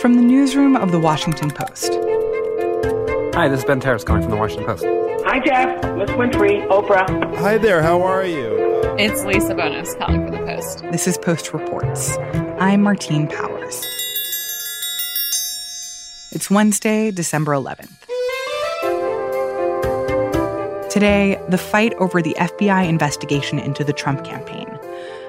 [0.00, 1.92] From the newsroom of The Washington Post.
[3.34, 4.84] Hi, this is Ben Terris calling from The Washington Post.
[5.26, 5.82] Hi, Jeff.
[5.96, 7.36] Miss Winfrey, Oprah.
[7.38, 8.56] Hi there, how are you?
[8.96, 10.82] It's Lisa Bonos calling for The Post.
[10.92, 12.16] This is Post Reports.
[12.60, 13.84] I'm Martine Powers.
[16.30, 17.90] It's Wednesday, December 11th.
[20.90, 24.77] Today, the fight over the FBI investigation into the Trump campaign,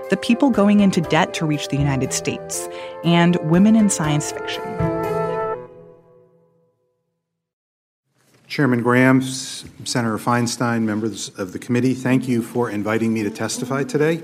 [0.09, 2.67] the people going into debt to reach the United States,
[3.03, 4.63] and women in science fiction.
[8.47, 13.83] Chairman Graham, Senator Feinstein, members of the committee, thank you for inviting me to testify
[13.83, 14.23] today.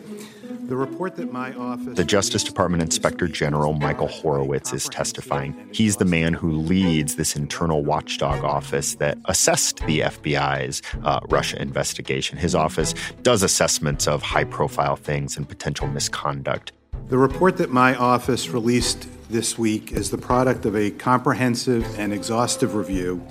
[0.67, 1.95] The report that my office.
[1.95, 5.69] The Justice Department Inspector General Michael Horowitz is testifying.
[5.71, 11.61] He's the man who leads this internal watchdog office that assessed the FBI's uh, Russia
[11.61, 12.39] investigation.
[12.39, 16.71] His office does assessments of high profile things and potential misconduct.
[17.09, 22.11] The report that my office released this week is the product of a comprehensive and
[22.11, 23.23] exhaustive review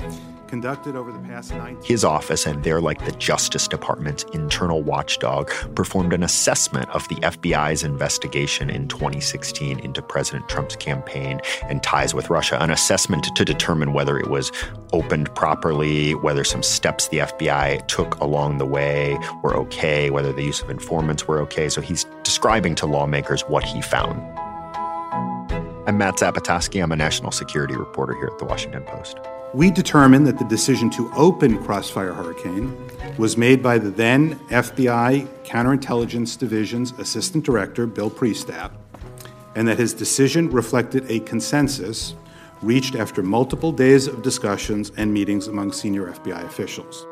[0.44, 5.50] conducted over the past 19 His office, and they're like the Justice Department's internal watchdog,
[5.74, 12.14] performed an assessment of the FBI's investigation in 2016 into President Trump's campaign and ties
[12.14, 14.52] with Russia, an assessment to determine whether it was
[14.92, 20.42] opened properly, whether some steps the FBI took along the way were okay, whether the
[20.42, 21.68] use of informants were okay.
[21.68, 24.20] So he's describing to lawmakers what he found.
[25.86, 26.82] I'm Matt Zapotosky.
[26.82, 29.18] I'm a national security reporter here at the Washington Post.
[29.54, 32.76] We determined that the decision to open Crossfire Hurricane
[33.18, 38.72] was made by the then FBI Counterintelligence Division's Assistant Director, Bill Priestap,
[39.54, 42.16] and that his decision reflected a consensus
[42.62, 47.06] reached after multiple days of discussions and meetings among senior FBI officials.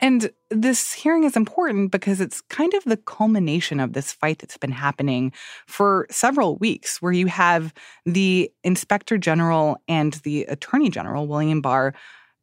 [0.00, 4.56] And this hearing is important because it's kind of the culmination of this fight that's
[4.56, 5.32] been happening
[5.66, 7.74] for several weeks, where you have
[8.06, 11.94] the inspector general and the attorney general, William Barr,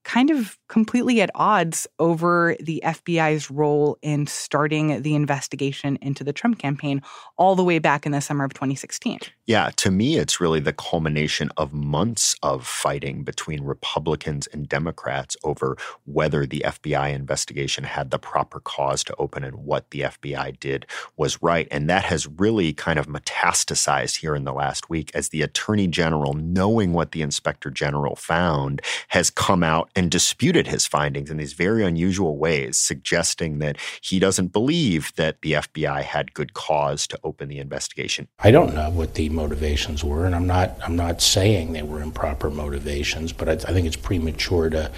[0.05, 6.31] kind of completely at odds over the FBI's role in starting the investigation into the
[6.31, 7.01] Trump campaign
[7.37, 9.19] all the way back in the summer of 2016.
[9.47, 15.35] Yeah, to me, it's really the culmination of months of fighting between Republicans and Democrats
[15.43, 20.59] over whether the FBI investigation had the proper cause to open and what the FBI
[20.59, 20.85] did
[21.17, 21.67] was right.
[21.71, 25.87] And that has really kind of metastasized here in the last week as the Attorney
[25.87, 31.37] General, knowing what the Inspector General found, has come out and disputed his findings in
[31.37, 37.07] these very unusual ways, suggesting that he doesn't believe that the FBI had good cause
[37.07, 38.27] to open the investigation.
[38.39, 42.01] I don't know what the motivations were, and I'm not I'm not saying they were
[42.01, 44.91] improper motivations, but I, I think it's premature to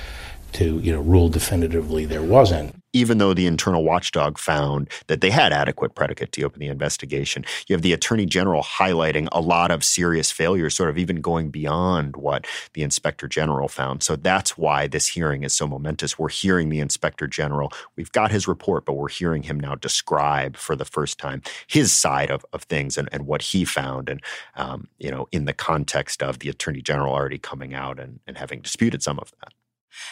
[0.53, 5.30] to you know rule definitively there wasn't even though the internal watchdog found that they
[5.30, 7.46] had adequate predicate to open the investigation.
[7.68, 11.50] You have the attorney general highlighting a lot of serious failures, sort of even going
[11.50, 14.03] beyond what the inspector general found.
[14.03, 16.18] So that's why this hearing is so momentous.
[16.18, 17.72] We're hearing the inspector general.
[17.96, 21.91] We've got his report, but we're hearing him now describe for the first time his
[21.91, 24.09] side of, of things and, and what he found.
[24.09, 24.22] And,
[24.56, 28.38] um, you know, in the context of the attorney general already coming out and, and
[28.38, 29.53] having disputed some of that.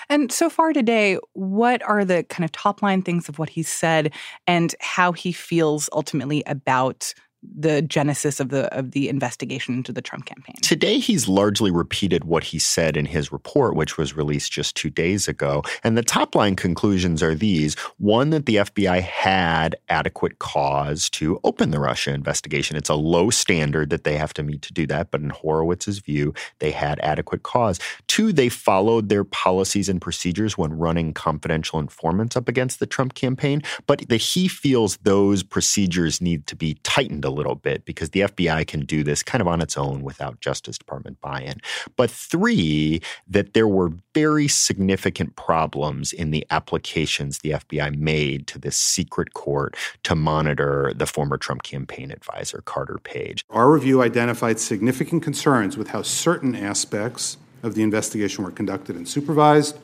[0.10, 3.64] And so far today, what are the kind of top line things of what he
[3.64, 4.14] said
[4.48, 7.14] and how he feels ultimately about
[7.58, 10.56] the genesis of the of the investigation into the Trump campaign.
[10.62, 14.90] Today he's largely repeated what he said in his report which was released just 2
[14.90, 15.64] days ago.
[15.84, 17.76] And the top line conclusions are these.
[17.98, 22.78] One that the FBI had adequate cause to open the Russia investigation.
[22.78, 26.00] It's a low standard that they have to meet to do that but in Horowitz's
[26.00, 27.80] view they had adequate cause.
[28.08, 33.14] Two they followed their policies and procedures when running confidential informants up against the Trump
[33.14, 38.12] campaign but that he feels those procedures need to be tightened a little bit because
[38.12, 41.60] the FBI can do this kind of on its own without Justice Department buy in.
[41.96, 48.60] But three, that there were very significant problems in the applications the FBI made to
[48.60, 53.44] this secret court to monitor the former Trump campaign advisor, Carter Page.
[53.50, 59.08] Our review identified significant concerns with how certain aspects of the investigation were conducted and
[59.08, 59.78] supervised,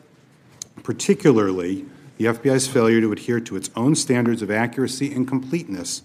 [0.83, 1.85] particularly
[2.17, 6.03] the FBI's failure to adhere to its own standards of accuracy and completeness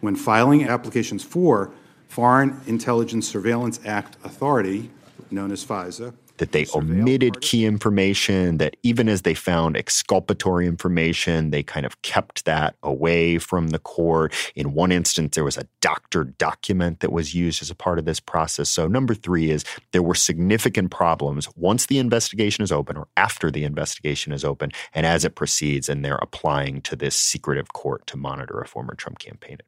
[0.00, 1.72] when filing applications for
[2.08, 4.90] Foreign Intelligence Surveillance Act authority,
[5.30, 6.14] known as FISA.
[6.38, 12.00] That they omitted key information, that even as they found exculpatory information, they kind of
[12.02, 14.34] kept that away from the court.
[14.54, 18.04] In one instance, there was a doctored document that was used as a part of
[18.04, 18.68] this process.
[18.68, 23.50] So, number three is there were significant problems once the investigation is open or after
[23.50, 28.06] the investigation is open and as it proceeds, and they're applying to this secretive court
[28.08, 29.58] to monitor a former Trump campaign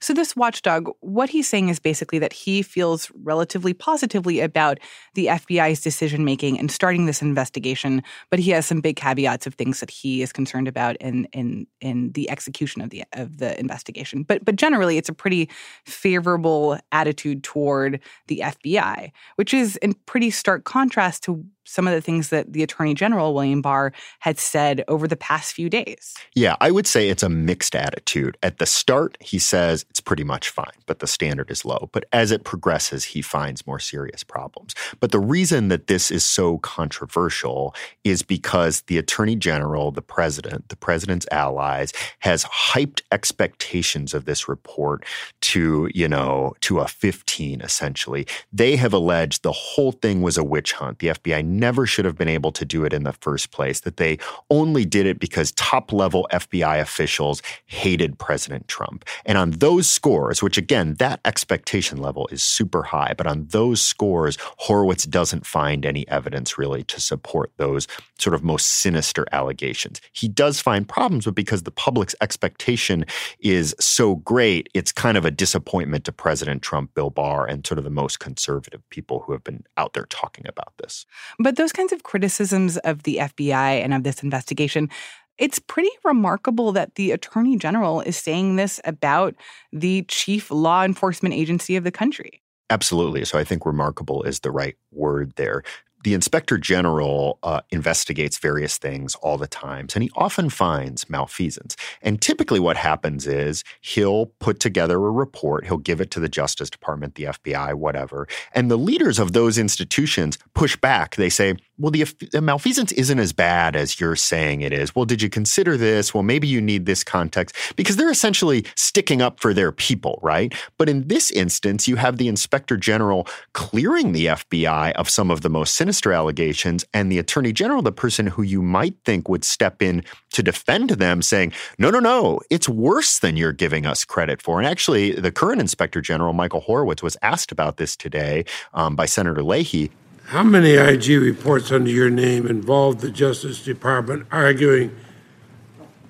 [0.00, 4.78] So, this watchdog, what he's saying is basically that he feels relatively positively about
[5.14, 9.54] the FBI's decision making and starting this investigation, but he has some big caveats of
[9.54, 13.58] things that he is concerned about in in in the execution of the of the
[13.58, 14.22] investigation.
[14.22, 15.48] But but generally, it's a pretty
[15.84, 22.00] favorable attitude toward the FBI, which is in pretty stark contrast to some of the
[22.00, 26.14] things that the Attorney General, William Barr, had said over the past few days.
[26.34, 28.36] Yeah, I would say it's a mixed attitude.
[28.42, 31.88] At the start, he says it's pretty much fine, but the standard is low.
[31.92, 34.74] But as it progresses, he finds more serious problems.
[34.98, 37.74] But the reason that this is so controversial
[38.04, 44.48] is because the Attorney General, the President, the President's allies, has hyped expectations of this
[44.48, 45.04] report
[45.42, 48.26] to, you know, to a 15, essentially.
[48.52, 50.98] They have alleged the whole thing was a witch hunt.
[50.98, 53.96] The FBI never should have been able to do it in the first place, that
[53.96, 54.18] they
[54.50, 59.04] only did it because top level FBI officials hated President Trump.
[59.26, 63.80] And on those scores, which again, that expectation level is super high, but on those
[63.82, 67.86] scores, Horowitz doesn't find any evidence really to support those
[68.18, 70.00] sort of most sinister allegations.
[70.12, 73.04] He does find problems, but because the public's expectation
[73.40, 77.78] is so great, it's kind of a disappointment to President Trump, Bill Barr, and sort
[77.78, 81.06] of the most conservative people who have been out there talking about this.
[81.42, 84.90] But those kinds of criticisms of the FBI and of this investigation,
[85.38, 89.34] it's pretty remarkable that the attorney general is saying this about
[89.72, 92.42] the chief law enforcement agency of the country.
[92.68, 93.24] Absolutely.
[93.24, 95.62] So I think remarkable is the right word there
[96.02, 101.76] the inspector general uh, investigates various things all the times, and he often finds malfeasance.
[102.00, 106.28] And typically, what happens is he'll put together a report, he'll give it to the
[106.28, 111.16] Justice Department, the FBI, whatever, and the leaders of those institutions push back.
[111.16, 114.94] They say, well, the, the malfeasance isn't as bad as you're saying it is.
[114.94, 116.12] Well, did you consider this?
[116.12, 120.54] Well, maybe you need this context because they're essentially sticking up for their people, right?
[120.78, 125.40] But in this instance, you have the inspector general clearing the FBI of some of
[125.40, 129.44] the most sinister allegations, and the attorney general, the person who you might think would
[129.44, 134.04] step in to defend them, saying, no, no, no, it's worse than you're giving us
[134.04, 134.58] credit for.
[134.58, 138.44] And actually, the current inspector general, Michael Horowitz, was asked about this today
[138.74, 139.90] um, by Senator Leahy.
[140.26, 144.94] How many IG reports under your name involved the Justice Department arguing,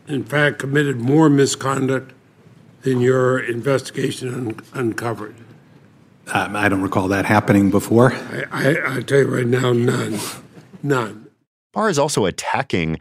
[0.07, 2.13] in fact, committed more misconduct
[2.83, 5.35] than your investigation un- uncovered?
[6.33, 8.13] Um, I don't recall that happening before.
[8.13, 10.19] I, I, I tell you right now, none.
[10.83, 11.27] None.
[11.73, 12.99] Barr is also attacking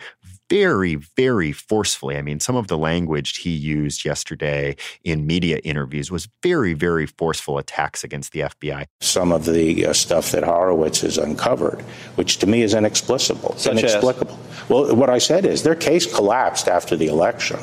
[0.49, 2.17] very, very forcefully.
[2.17, 7.05] I mean, some of the language he used yesterday in media interviews was very, very
[7.05, 8.85] forceful attacks against the FBI.
[8.99, 11.81] Some of the uh, stuff that Horowitz has uncovered,
[12.15, 13.55] which to me is inexplicable.
[13.57, 14.39] Such inexplicable.
[14.51, 14.69] As?
[14.69, 17.59] Well, what I said is their case collapsed after the election,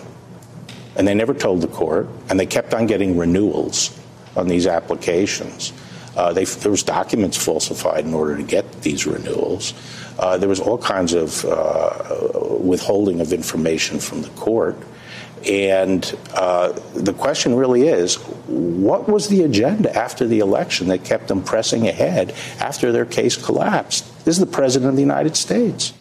[0.95, 3.99] and they never told the court, and they kept on getting renewals
[4.37, 5.73] on these applications.
[6.17, 9.75] Uh, they, there was documents falsified in order to get these renewals.
[10.19, 14.77] Uh, there was all kinds of uh, withholding of information from the court.
[15.47, 18.17] And uh, the question really is
[18.47, 23.37] what was the agenda after the election that kept them pressing ahead after their case
[23.37, 24.25] collapsed?
[24.25, 25.93] This is the President of the United States.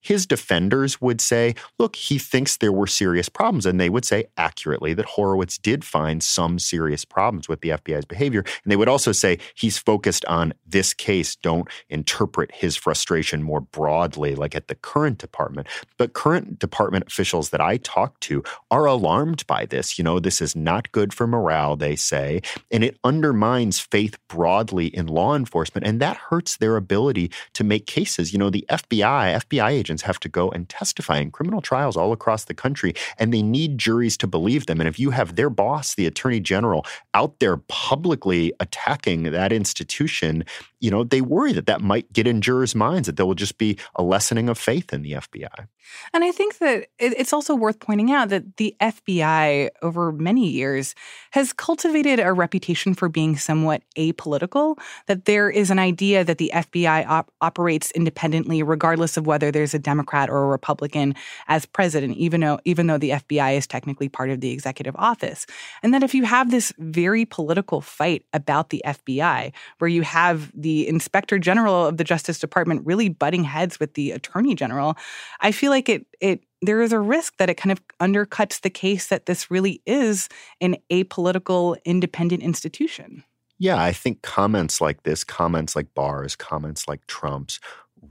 [0.00, 3.66] His defenders would say, look, he thinks there were serious problems.
[3.66, 8.04] And they would say accurately that Horowitz did find some serious problems with the FBI's
[8.04, 8.40] behavior.
[8.40, 11.36] And they would also say he's focused on this case.
[11.36, 15.66] Don't interpret his frustration more broadly, like at the current department.
[15.96, 19.98] But current department officials that I talk to are alarmed by this.
[19.98, 24.86] You know, this is not good for morale, they say, and it undermines faith broadly
[24.86, 25.86] in law enforcement.
[25.86, 28.32] And that hurts their ability to make cases.
[28.32, 31.96] You know, the FBI, FBI agents, agents have to go and testify in criminal trials
[31.96, 34.80] all across the country, and they need juries to believe them.
[34.80, 40.44] And if you have their boss, the attorney general, out there publicly attacking that institution,
[40.80, 43.56] you know, they worry that that might get in jurors' minds, that there will just
[43.56, 45.66] be a lessening of faith in the FBI.
[46.12, 50.94] And I think that it's also worth pointing out that the FBI, over many years,
[51.32, 56.50] has cultivated a reputation for being somewhat apolitical, that there is an idea that the
[56.54, 61.14] FBI op- operates independently, regardless of whether there's a Democrat or a Republican
[61.46, 65.46] as president, even though, even though the FBI is technically part of the executive office.
[65.82, 70.50] And that if you have this very political fight about the FBI, where you have
[70.54, 74.96] the inspector general of the Justice Department really butting heads with the attorney general,
[75.40, 78.60] I feel like like it it there is a risk that it kind of undercuts
[78.62, 80.28] the case that this really is
[80.60, 83.22] an apolitical independent institution.
[83.58, 87.60] Yeah, I think comments like this, comments like Barr's, comments like Trump's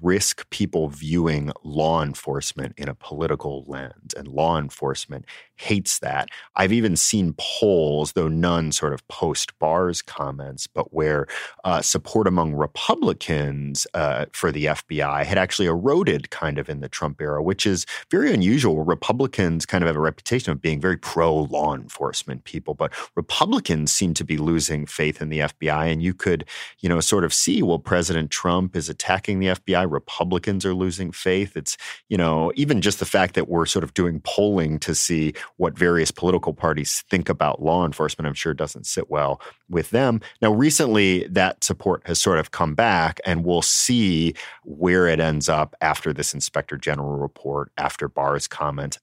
[0.02, 5.26] risk people viewing law enforcement in a political lens and law enforcement
[5.58, 6.30] hates that.
[6.56, 11.28] I've even seen polls, though none sort of post Barr's comments, but where
[11.64, 16.90] uh, support among Republicans uh, for the FBI had actually eroded kind of in the
[16.90, 18.84] Trump era, which is very unusual.
[18.84, 23.92] Republicans kind of have a reputation of being very pro law enforcement people, but Republicans
[23.92, 25.92] seem to be losing faith in the FBI.
[25.92, 26.46] And you could,
[26.80, 29.90] you know, sort of see, well, President Trump is attacking the FBI.
[29.92, 31.56] Republicans are losing faith.
[31.56, 31.78] It's,
[32.10, 35.78] you know, even just the fact that we're sort of doing polling to see what
[35.78, 40.22] various political parties think about law enforcement, I'm sure doesn't sit well with them.
[40.42, 45.50] Now, recently, that support has sort of come back, and we'll see where it ends
[45.50, 49.00] up after this inspector general report, after Barr's comment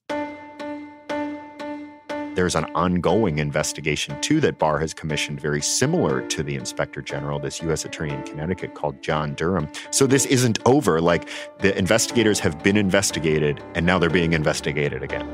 [2.35, 7.39] there's an ongoing investigation too that Barr has commissioned very similar to the inspector general,
[7.39, 7.85] this U.S.
[7.85, 9.69] attorney in Connecticut called John Durham.
[9.91, 11.01] So this isn't over.
[11.01, 15.25] Like the investigators have been investigated and now they're being investigated again.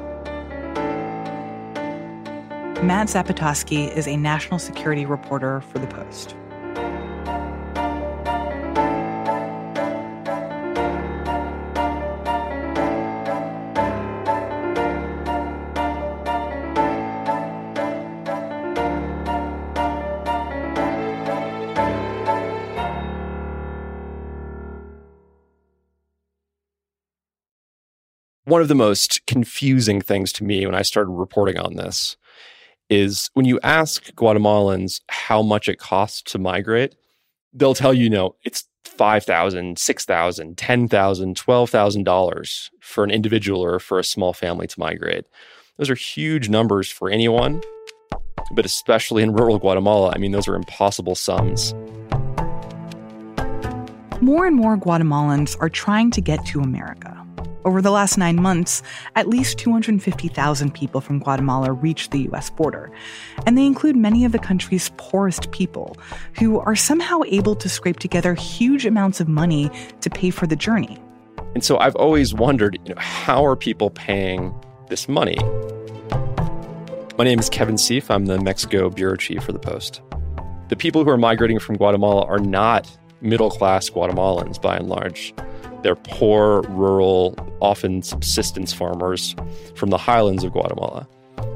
[2.84, 6.36] Matt Zapotosky is a national security reporter for The Post.
[28.46, 32.18] one of the most confusing things to me when I started reporting on this
[32.92, 36.94] is when you ask Guatemalans how much it costs to migrate,
[37.54, 44.04] they'll tell you, know, it's $5,000, $6,000, $10,000, $12,000 for an individual or for a
[44.04, 45.26] small family to migrate.
[45.78, 47.64] Those are huge numbers for anyone,
[48.52, 50.12] but especially in rural Guatemala.
[50.14, 51.74] I mean, those are impossible sums.
[54.20, 57.21] More and more Guatemalans are trying to get to America.
[57.63, 58.82] Over the last nine months,
[59.15, 62.91] at least 250,000 people from Guatemala reached the US border,
[63.46, 65.96] and they include many of the country's poorest people
[66.39, 69.70] who are somehow able to scrape together huge amounts of money
[70.01, 70.98] to pay for the journey.
[71.53, 74.53] And so I've always wondered you know, how are people paying
[74.89, 75.38] this money?
[77.18, 78.10] My name is Kevin Sieff.
[78.10, 80.01] I'm the Mexico bureau chief for the Post.
[80.70, 82.89] The people who are migrating from Guatemala are not
[83.22, 85.34] middle class Guatemalans by and large.
[85.84, 89.36] They're poor, rural, often subsistence farmers
[89.76, 91.08] from the highlands of Guatemala.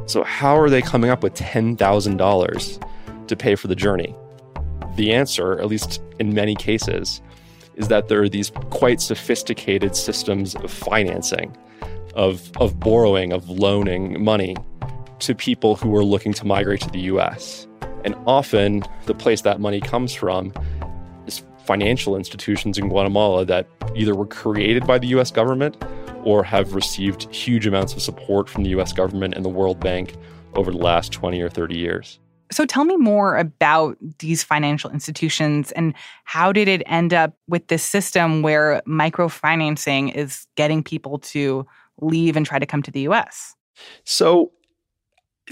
[0.08, 4.16] So, how are they coming up with $10,000 to pay for the journey?
[4.96, 7.22] The answer, at least in many cases,
[7.76, 11.56] is that there are these quite sophisticated systems of financing,
[12.16, 14.56] of, of borrowing, of loaning money
[15.20, 17.68] to people who are looking to migrate to the US.
[18.04, 20.54] And often, the place that money comes from
[21.66, 25.84] financial institutions in Guatemala that either were created by the US government
[26.24, 30.16] or have received huge amounts of support from the US government and the World Bank
[30.56, 32.20] over the last 20 or 30 years.
[32.52, 35.94] So tell me more about these financial institutions and
[36.26, 41.66] how did it end up with this system where microfinancing is getting people to
[42.02, 43.56] leave and try to come to the US?
[44.04, 44.52] So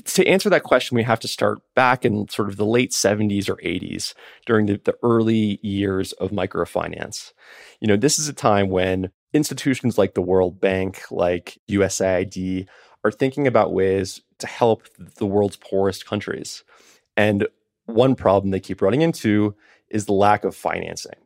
[0.05, 3.47] to answer that question, we have to start back in sort of the late 70s
[3.49, 4.13] or 80s
[4.45, 7.31] during the, the, early years of microfinance.
[7.79, 12.67] You know, this is a time when institutions like the World Bank, like USAID,
[13.03, 16.63] are thinking about ways to help the world's poorest countries.
[17.15, 17.47] And
[17.85, 19.55] one problem they keep running into
[19.89, 21.19] is the lack of financing.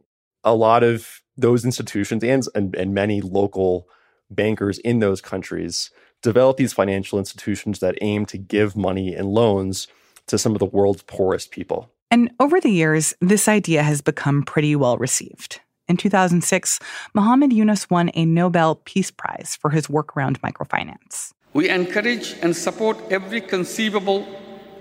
[0.44, 3.88] A lot of those institutions and, and, and many local
[4.30, 5.90] bankers in those countries
[6.22, 9.88] develop these financial institutions that aim to give money and loans
[10.28, 11.92] to some of the world's poorest people.
[12.10, 15.62] And over the years, this idea has become pretty well received.
[15.88, 16.80] In 2006,
[17.14, 21.32] Muhammad Yunus won a Nobel Peace Prize for his work around microfinance.
[21.54, 24.28] We encourage and support every conceivable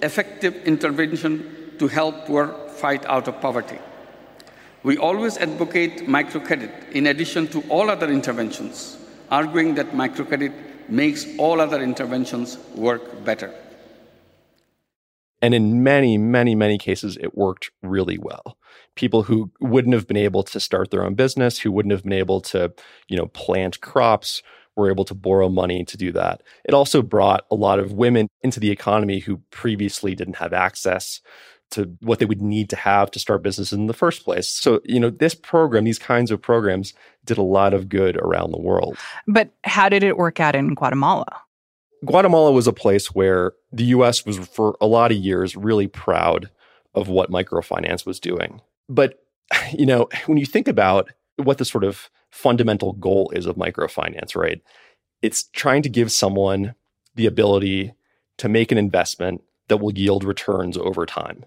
[0.02, 3.78] effective intervention to help poor fight out of poverty.
[4.82, 8.98] We always advocate microcredit in addition to all other interventions,
[9.30, 10.52] arguing that microcredit
[10.90, 13.52] makes all other interventions work better.
[15.42, 18.56] And in many, many, many cases, it worked really well.
[18.94, 22.12] People who wouldn't have been able to start their own business, who wouldn't have been
[22.14, 22.72] able to,
[23.08, 24.42] you know, plant crops,
[24.76, 26.42] were able to borrow money to do that.
[26.64, 31.20] It also brought a lot of women into the economy who previously didn't have access
[31.70, 34.48] to what they would need to have to start business in the first place.
[34.48, 36.94] So, you know, this program, these kinds of programs
[37.24, 38.96] did a lot of good around the world.
[39.26, 41.26] But how did it work out in Guatemala?
[42.04, 46.50] Guatemala was a place where the US was for a lot of years really proud
[46.94, 48.60] of what microfinance was doing.
[48.88, 49.18] But,
[49.72, 54.36] you know, when you think about what the sort of fundamental goal is of microfinance,
[54.36, 54.60] right?
[55.22, 56.74] It's trying to give someone
[57.14, 57.94] the ability
[58.38, 61.44] to make an investment that will yield returns over time.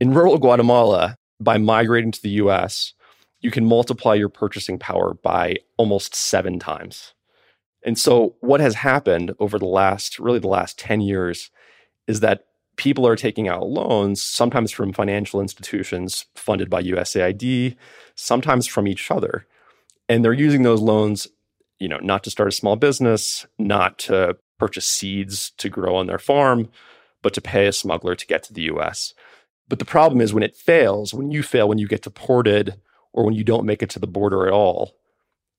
[0.00, 2.94] In rural Guatemala, by migrating to the US,
[3.40, 7.12] you can multiply your purchasing power by almost seven times.
[7.84, 11.50] And so, what has happened over the last, really the last 10 years,
[12.06, 17.76] is that people are taking out loans, sometimes from financial institutions funded by USAID,
[18.14, 19.46] sometimes from each other.
[20.08, 21.28] And they're using those loans,
[21.78, 26.06] you know, not to start a small business, not to purchase seeds to grow on
[26.06, 26.70] their farm,
[27.22, 29.12] but to pay a smuggler to get to the US.
[29.70, 32.74] But the problem is when it fails, when you fail, when you get deported,
[33.12, 34.96] or when you don't make it to the border at all,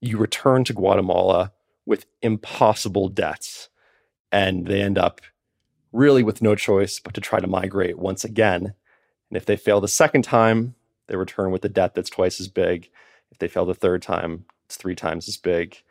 [0.02, 1.54] you return to Guatemala
[1.86, 3.70] with impossible debts.
[4.30, 5.22] And they end up
[5.94, 8.74] really with no choice but to try to migrate once again.
[9.30, 10.76] And if they fail the second time,
[11.08, 12.90] they return with a debt that's twice as big.
[13.32, 15.82] If they fail the third time, it's three times as big.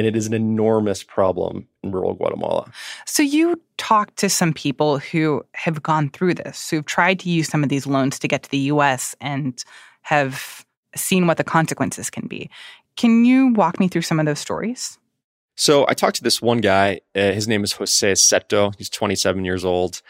[0.00, 2.72] And it is an enormous problem in rural Guatemala.
[3.04, 7.48] So, you talked to some people who have gone through this, who've tried to use
[7.48, 9.62] some of these loans to get to the US and
[10.00, 10.64] have
[10.96, 12.48] seen what the consequences can be.
[12.96, 14.98] Can you walk me through some of those stories?
[15.54, 17.02] So I talked to this one guy.
[17.14, 18.74] Uh, his name is Jose Seto.
[18.78, 20.00] He's 27 years old.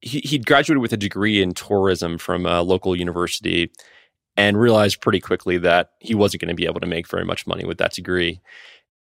[0.00, 3.70] He, he graduated with a degree in tourism from a local university
[4.36, 7.46] and realized pretty quickly that he wasn't going to be able to make very much
[7.46, 8.40] money with that degree.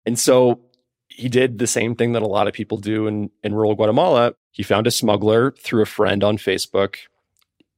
[0.06, 0.60] And so
[1.08, 4.34] he did the same thing that a lot of people do in, in rural Guatemala.
[4.50, 6.96] He found a smuggler through a friend on Facebook.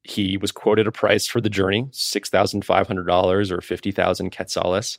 [0.02, 4.98] He was quoted a price for the journey, $6,500 or 50,000 quetzales.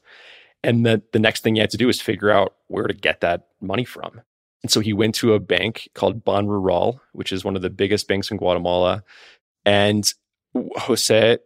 [0.64, 3.22] And the, the next thing he had to do is figure out where to get
[3.22, 4.22] that money from.
[4.64, 8.08] And so he went to a bank called Banrural, which is one of the biggest
[8.08, 9.04] banks in Guatemala.
[9.66, 10.12] And
[10.76, 11.38] Jose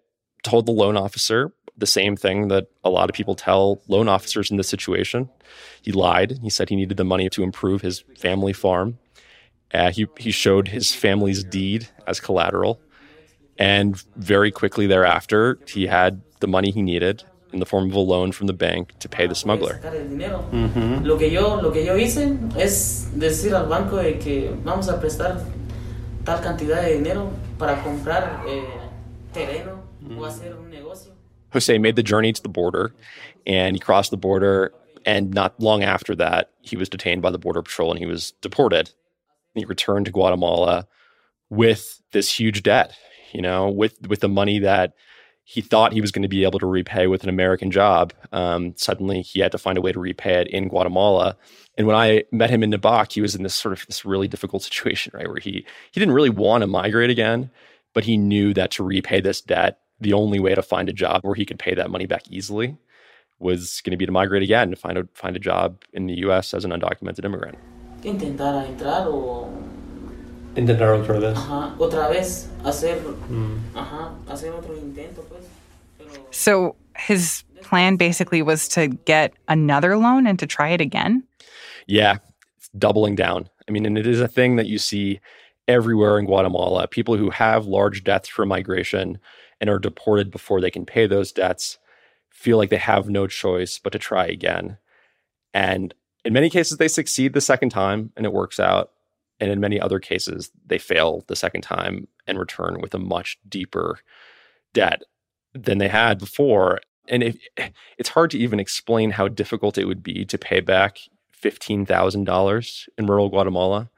[0.44, 4.52] told the loan officer the same thing that a lot of people tell loan officers
[4.52, 5.30] in this situation.
[5.82, 6.40] He lied.
[6.42, 9.00] He said he needed the money to improve his family farm.
[9.74, 12.80] Uh, he, he showed his family's deed as collateral.
[13.58, 17.24] And very quickly thereafter, he had the money he needed
[17.54, 19.80] in the form of a loan from the bank to pay the smuggler.
[19.84, 21.04] Mm-hmm.
[21.04, 25.00] Lo que yo lo que yo hice es decir al banco de que vamos a
[25.00, 25.44] prestar
[26.24, 28.42] tal cantidad de dinero para comprar
[29.34, 29.84] terreno
[30.18, 30.81] o hacer un negocio.
[31.54, 32.94] Jose made the journey to the border
[33.46, 34.74] and he crossed the border
[35.06, 38.32] and not long after that he was detained by the border patrol and he was
[38.42, 38.92] deported.
[39.56, 40.88] He returned to Guatemala
[41.50, 42.96] with this huge debt,
[43.34, 44.94] you know, with with the money that
[45.44, 48.14] he thought he was going to be able to repay with an American job.
[48.32, 51.36] Um, suddenly, he had to find a way to repay it in Guatemala.
[51.78, 54.28] And when I met him in Nabac, he was in this sort of this really
[54.30, 57.52] difficult situation, right, where he he didn't really want to migrate again,
[57.94, 61.22] but he knew that to repay this debt, the only way to find a job
[61.24, 62.76] where he could pay that money back easily
[63.40, 66.16] was going to be to migrate again to find a find a job in the
[66.26, 66.54] U.S.
[66.54, 67.58] as an undocumented immigrant.
[68.04, 69.50] Intentar entrar o
[70.56, 71.38] Intentar otra vez.
[71.38, 72.98] Ajá, otra vez hacer,
[73.30, 73.58] mm.
[73.74, 75.46] ajá, hacer otro intento, pues.
[75.98, 76.28] Pero...
[76.32, 81.24] So his plan basically was to get another loan and to try it again?
[81.88, 82.18] Yeah,
[82.58, 83.48] it's doubling down.
[83.68, 85.22] I mean, and it is a thing that you see
[85.68, 86.88] everywhere in Guatemala.
[86.88, 89.20] People who have large debts from migration
[89.62, 91.78] and are deported before they can pay those debts
[92.32, 94.78] feel like they have no choice but to try again.
[95.54, 95.94] And
[96.26, 98.92] in many cases, they succeed the second time and it works out.
[99.40, 103.38] And in many other cases, they fail the second time and return with a much
[103.48, 104.00] deeper
[104.74, 105.04] debt
[105.54, 106.80] than they had before.
[107.08, 107.38] And
[107.98, 111.00] it's hard to even explain how difficult it would be to pay back
[111.44, 113.90] $15,000 in rural Guatemala.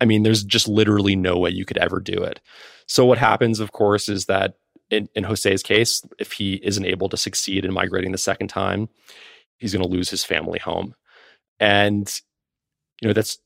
[0.00, 2.40] I mean, there's just literally no way you could ever do it.
[2.86, 4.54] So, what happens, of course, is that
[4.90, 8.88] in, in Jose's case, if he isn't able to succeed in migrating the second time,
[9.58, 10.94] he's going to lose his family home.
[11.60, 12.08] And,
[13.00, 13.38] you know, that's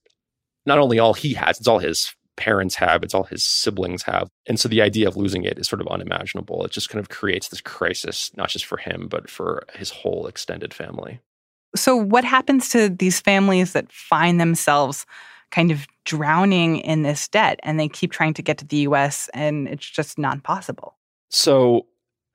[0.66, 4.28] not only all he has, it's all his parents have, it's all his siblings have.
[4.46, 6.64] And so the idea of losing it is sort of unimaginable.
[6.64, 10.26] It just kind of creates this crisis, not just for him, but for his whole
[10.26, 11.20] extended family.
[11.74, 15.06] So, what happens to these families that find themselves
[15.50, 19.30] kind of drowning in this debt and they keep trying to get to the US
[19.32, 20.96] and it's just not possible?
[21.32, 21.86] So,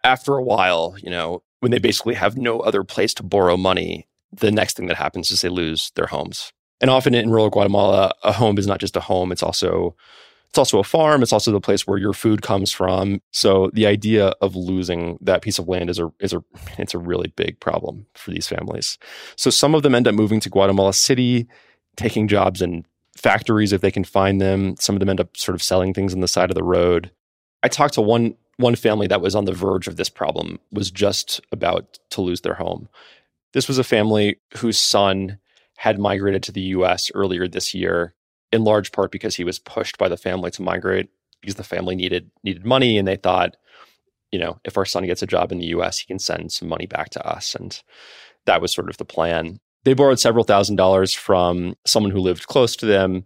[0.03, 4.07] after a while, you know, when they basically have no other place to borrow money,
[4.31, 8.13] the next thing that happens is they lose their homes and often in rural Guatemala,
[8.23, 9.95] a home is not just a home; it's also
[10.49, 11.23] it's also a farm.
[11.23, 13.21] It's also the place where your food comes from.
[13.31, 16.43] So the idea of losing that piece of land is a is a
[16.77, 18.97] it's a really big problem for these families.
[19.36, 21.47] So some of them end up moving to Guatemala City,
[21.95, 24.75] taking jobs in factories if they can find them.
[24.77, 27.12] Some of them end up sort of selling things on the side of the road.
[27.63, 30.91] I talked to one one family that was on the verge of this problem was
[30.91, 32.89] just about to lose their home.
[33.54, 35.39] This was a family whose son
[35.78, 38.13] had migrated to the US earlier this year.
[38.52, 41.10] in large part because he was pushed by the family to migrate
[41.41, 43.58] because the family needed needed money and they thought,
[44.32, 46.67] you know, if our son gets a job in the US, he can send some
[46.67, 47.56] money back to us.
[47.56, 47.82] And
[48.46, 49.60] that was sort of the plan.
[49.84, 53.26] They borrowed several thousand dollars from someone who lived close to them,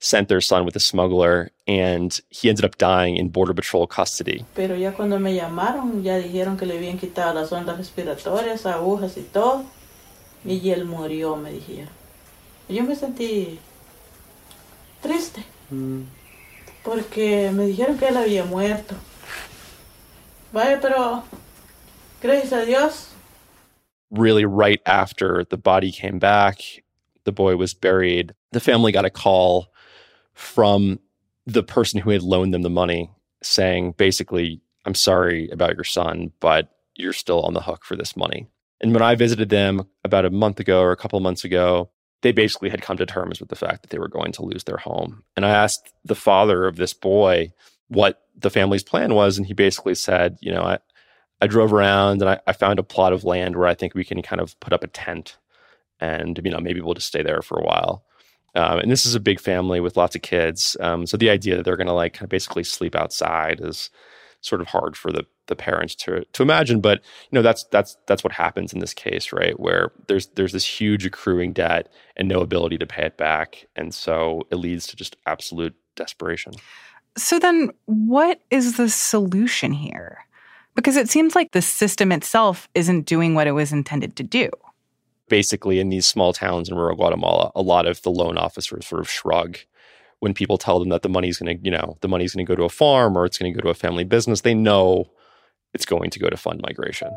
[0.00, 4.44] sent their son with a smuggler, and he ended up dying in Border Patrol custody.
[4.54, 9.16] Pero ya cuando me llamaron, ya dijeron que le habían quitado las ondas respiratorias, agujas
[9.16, 9.64] y todo.
[10.44, 11.90] Y él murió, me dijeron.
[12.68, 13.58] Yo me sentí
[15.02, 15.44] triste.
[15.70, 16.02] Mm.
[16.84, 18.94] Porque me dijeron que él había muerto.
[20.52, 21.24] Vaya, pero
[22.22, 23.08] gracias a Dios.
[24.10, 26.82] Really, right after the body came back,
[27.24, 28.32] the boy was buried.
[28.52, 29.68] The family got a call
[30.38, 31.00] from
[31.46, 33.10] the person who had loaned them the money
[33.42, 38.16] saying, basically, I'm sorry about your son, but you're still on the hook for this
[38.16, 38.46] money.
[38.80, 41.90] And when I visited them about a month ago or a couple of months ago,
[42.22, 44.62] they basically had come to terms with the fact that they were going to lose
[44.62, 45.24] their home.
[45.36, 47.52] And I asked the father of this boy
[47.88, 49.38] what the family's plan was.
[49.38, 50.78] And he basically said, you know, I,
[51.40, 54.04] I drove around and I, I found a plot of land where I think we
[54.04, 55.36] can kind of put up a tent
[55.98, 58.04] and, you know, maybe we'll just stay there for a while.
[58.54, 60.76] Um, and this is a big family with lots of kids.
[60.80, 63.90] Um, so the idea that they're going to like kind of basically sleep outside is
[64.40, 66.80] sort of hard for the the parents to to imagine.
[66.80, 69.58] But you know that's that's that's what happens in this case, right?
[69.58, 73.94] Where there's there's this huge accruing debt and no ability to pay it back, and
[73.94, 76.52] so it leads to just absolute desperation.
[77.16, 80.24] So then, what is the solution here?
[80.74, 84.48] Because it seems like the system itself isn't doing what it was intended to do.
[85.28, 89.00] Basically, in these small towns in rural Guatemala, a lot of the loan officers sort
[89.00, 89.58] of shrug
[90.20, 92.50] when people tell them that the money's going to, you know, the money's going to
[92.50, 95.04] go to a farm or it's going to go to a family business, they know
[95.74, 97.10] it's going to go to fund migration.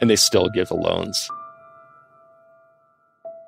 [0.00, 1.30] And they still give the loans.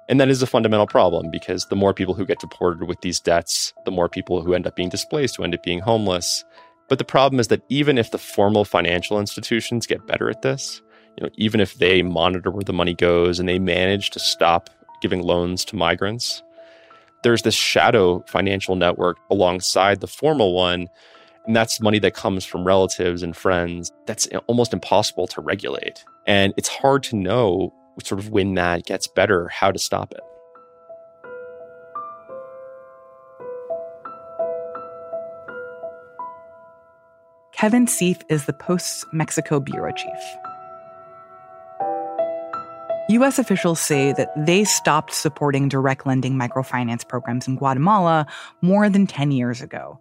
[0.08, 3.18] And that is a fundamental problem because the more people who get deported with these
[3.18, 6.44] debts, the more people who end up being displaced, who end up being homeless.
[6.88, 10.82] But the problem is that even if the formal financial institutions get better at this,
[11.16, 14.70] you know, even if they monitor where the money goes and they manage to stop
[15.00, 16.42] giving loans to migrants,
[17.22, 20.88] there's this shadow financial network alongside the formal one.
[21.46, 23.92] And that's money that comes from relatives and friends.
[24.06, 26.04] That's almost impossible to regulate.
[26.26, 27.72] And it's hard to know
[28.02, 30.20] sort of when that gets better, how to stop it.
[37.52, 40.43] Kevin Sieff is the Post's Mexico bureau chief.
[43.14, 43.38] U.S.
[43.38, 48.26] officials say that they stopped supporting direct lending microfinance programs in Guatemala
[48.60, 49.98] more than 10 years ago.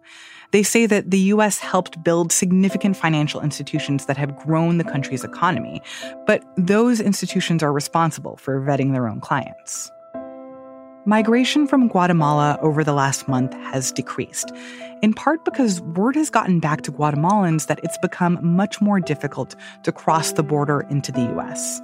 [0.50, 1.58] They say that the U.S.
[1.58, 5.82] helped build significant financial institutions that have grown the country's economy,
[6.26, 9.90] but those institutions are responsible for vetting their own clients.
[11.06, 14.50] Migration from Guatemala over the last month has decreased,
[15.02, 19.54] in part because word has gotten back to Guatemalans that it's become much more difficult
[19.82, 21.82] to cross the border into the U.S.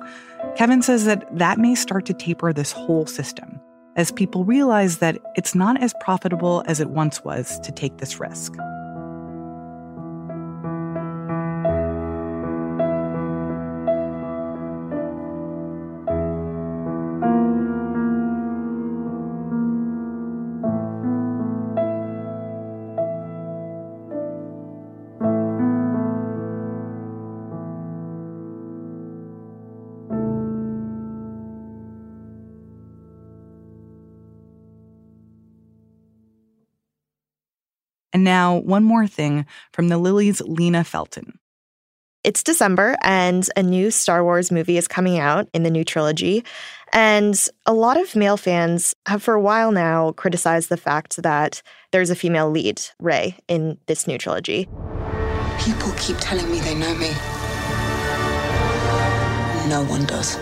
[0.56, 3.60] Kevin says that that may start to taper this whole system
[3.94, 8.18] as people realize that it's not as profitable as it once was to take this
[8.18, 8.54] risk.
[38.20, 41.38] And now, one more thing from the Lily's Lena Felton.
[42.22, 46.44] It's December, and a new Star Wars movie is coming out in the new trilogy.
[46.92, 51.62] And a lot of male fans have, for a while now, criticized the fact that
[51.92, 54.68] there's a female lead, Rey, in this new trilogy.
[55.58, 57.12] People keep telling me they know me.
[59.66, 60.36] No one does.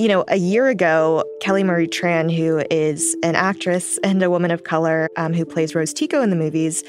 [0.00, 4.50] You know, a year ago, Kelly Marie Tran, who is an actress and a woman
[4.50, 6.82] of color um, who plays Rose Tico in the movies,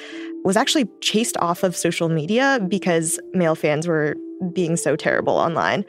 [0.45, 4.15] was actually chased off of social media because male fans were
[4.54, 5.84] being so terrible online.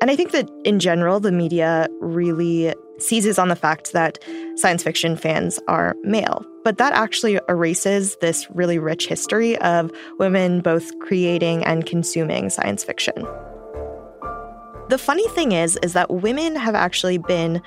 [0.00, 4.20] And I think that in general, the media really seizes on the fact that
[4.54, 6.46] science fiction fans are male.
[6.62, 12.84] But that actually erases this really rich history of women both creating and consuming science
[12.84, 13.26] fiction.
[14.88, 17.60] The funny thing is is that women have actually been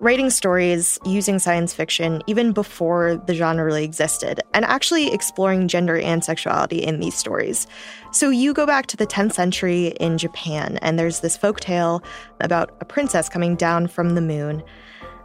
[0.00, 5.96] writing stories using science fiction even before the genre really existed, and actually exploring gender
[5.96, 7.68] and sexuality in these stories.
[8.10, 12.02] So you go back to the 10th century in Japan, and there's this folk tale
[12.40, 14.62] about a princess coming down from the moon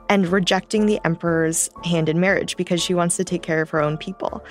[0.10, 3.82] and rejecting the emperor's hand in marriage because she wants to take care of her
[3.82, 4.44] own people.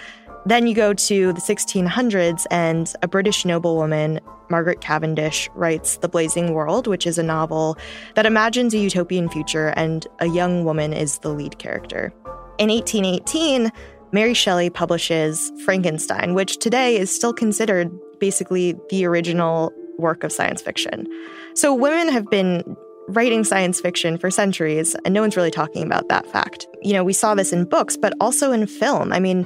[0.46, 6.54] Then you go to the 1600s, and a British noblewoman, Margaret Cavendish, writes The Blazing
[6.54, 7.76] World, which is a novel
[8.14, 12.12] that imagines a utopian future, and a young woman is the lead character.
[12.58, 13.70] In 1818,
[14.12, 20.62] Mary Shelley publishes Frankenstein, which today is still considered basically the original work of science
[20.62, 21.06] fiction.
[21.54, 22.76] So women have been
[23.08, 26.66] writing science fiction for centuries, and no one's really talking about that fact.
[26.82, 29.12] You know, we saw this in books, but also in film.
[29.12, 29.44] I mean,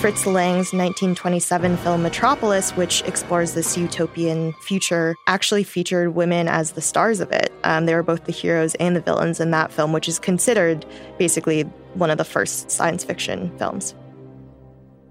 [0.00, 6.80] Fritz Lang's 1927 film Metropolis, which explores this utopian future, actually featured women as the
[6.80, 7.52] stars of it.
[7.64, 10.86] Um, they were both the heroes and the villains in that film, which is considered
[11.18, 13.94] basically one of the first science fiction films.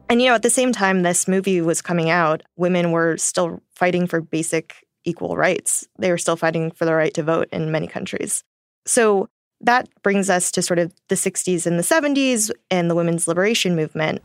[0.10, 3.62] And, you know, at the same time this movie was coming out, women were still
[3.76, 5.88] fighting for basic equal rights.
[6.00, 8.44] They were still fighting for the right to vote in many countries.
[8.88, 9.30] So
[9.62, 13.76] that brings us to sort of the 60s and the 70s and the women's liberation
[13.76, 14.24] movement.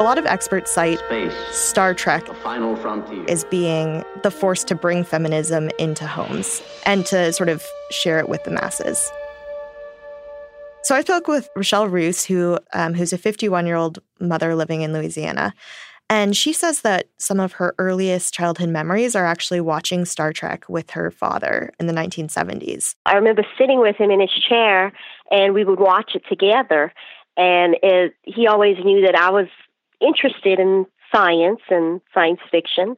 [0.00, 2.28] A lot of experts cite Space, Star Trek
[3.28, 8.28] as being the force to bring feminism into homes and to sort of share it
[8.28, 9.10] with the masses.
[10.84, 14.82] So I spoke with Rochelle Roos, who um, who's a 51 year old mother living
[14.82, 15.52] in Louisiana,
[16.08, 20.68] and she says that some of her earliest childhood memories are actually watching Star Trek
[20.68, 22.94] with her father in the 1970s.
[23.04, 24.92] I remember sitting with him in his chair,
[25.32, 26.92] and we would watch it together.
[27.36, 29.46] And it, he always knew that I was
[30.00, 32.96] interested in science and science fiction.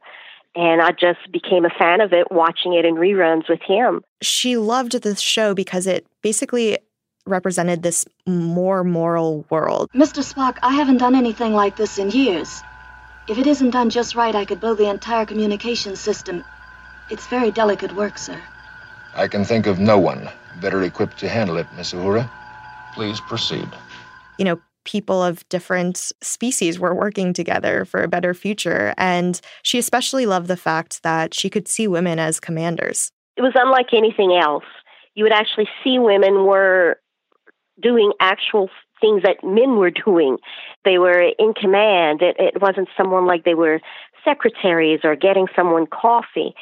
[0.55, 4.01] And I just became a fan of it watching it in reruns with him.
[4.21, 6.77] She loved this show because it basically
[7.25, 9.89] represented this more moral world.
[9.93, 10.21] Mr.
[10.21, 12.61] Spock, I haven't done anything like this in years.
[13.29, 16.43] If it isn't done just right, I could blow the entire communication system.
[17.09, 18.41] It's very delicate work, sir.
[19.15, 22.29] I can think of no one better equipped to handle it, Miss Uhura.
[22.93, 23.67] Please proceed.
[24.37, 28.93] You know, people of different species were working together for a better future.
[28.97, 33.11] And she especially loved the fact that she could see women as commanders.
[33.37, 34.65] It was unlike anything else.
[35.15, 36.97] You would actually see women were
[37.81, 40.37] doing actual things that men were doing.
[40.85, 42.21] They were in command.
[42.21, 43.81] It, it wasn't someone like they were
[44.23, 46.53] secretaries or getting someone coffee.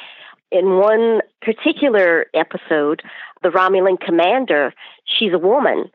[0.50, 3.02] In one particular episode,
[3.42, 5.90] the Romulan commander, she's a woman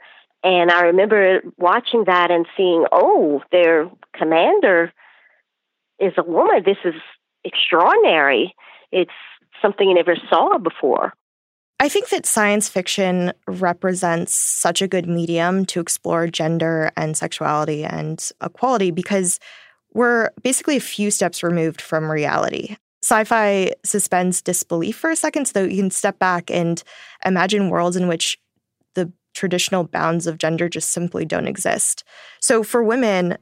[0.45, 4.93] and I remember watching that and seeing, oh, their commander
[5.99, 6.61] is a woman.
[6.63, 6.93] This is
[7.43, 8.53] extraordinary.
[8.91, 9.09] It's
[9.59, 11.13] something you never saw before.
[11.79, 17.83] I think that science fiction represents such a good medium to explore gender and sexuality
[17.83, 19.39] and equality because
[19.95, 22.77] we're basically a few steps removed from reality.
[23.01, 26.83] Sci fi suspends disbelief for a second so that you can step back and
[27.25, 28.37] imagine worlds in which
[29.35, 32.03] traditional bounds of gender just simply don't exist.
[32.39, 33.37] So for women,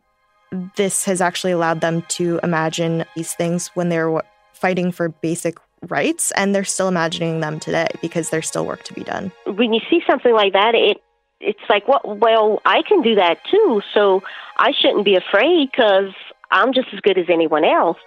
[0.75, 4.21] this has actually allowed them to imagine these things when they're
[4.53, 5.57] fighting for basic
[5.89, 9.31] rights and they're still imagining them today because there's still work to be done.
[9.45, 11.01] When you see something like that, it
[11.39, 14.23] it's like, well, well, I can do that too, so
[14.57, 16.13] I shouldn't be afraid because
[16.51, 17.97] I'm just as good as anyone else.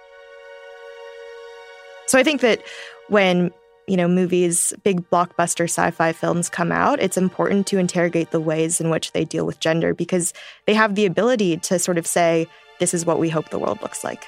[2.07, 2.63] So I think that
[3.09, 3.51] when
[3.87, 8.39] you know, movies, big blockbuster sci fi films come out, it's important to interrogate the
[8.39, 10.33] ways in which they deal with gender because
[10.65, 12.47] they have the ability to sort of say,
[12.79, 14.25] this is what we hope the world looks like.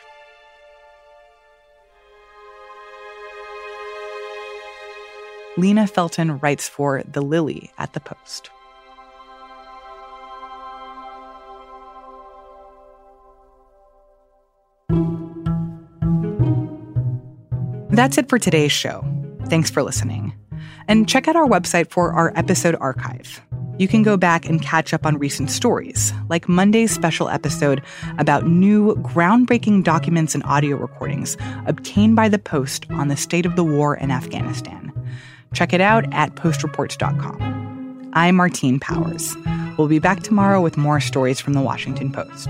[5.57, 8.49] Lena Felton writes for The Lily at the Post.
[17.89, 19.03] That's it for today's show.
[19.49, 20.33] Thanks for listening.
[20.87, 23.41] And check out our website for our episode archive.
[23.79, 27.81] You can go back and catch up on recent stories, like Monday's special episode
[28.17, 33.55] about new groundbreaking documents and audio recordings obtained by the Post on the state of
[33.55, 34.91] the war in Afghanistan.
[35.53, 38.11] Check it out at postreports.com.
[38.13, 39.35] I'm Martine Powers.
[39.77, 42.49] We'll be back tomorrow with more stories from the Washington Post.